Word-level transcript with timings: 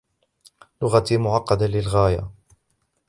لغتي 0.81 1.17
معقدة 1.17 1.65
للغاية. 1.67 2.31